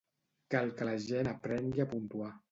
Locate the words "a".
1.85-1.87